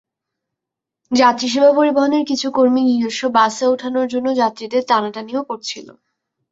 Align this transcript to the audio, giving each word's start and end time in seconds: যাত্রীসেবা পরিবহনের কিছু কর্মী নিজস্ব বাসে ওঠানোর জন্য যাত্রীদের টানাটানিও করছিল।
যাত্রীসেবা 1.11 1.71
পরিবহনের 1.73 2.23
কিছু 2.25 2.47
কর্মী 2.51 2.81
নিজস্ব 2.83 3.21
বাসে 3.35 3.65
ওঠানোর 3.67 4.07
জন্য 4.13 4.27
যাত্রীদের 4.35 4.83
টানাটানিও 4.87 5.41
করছিল। 5.43 5.87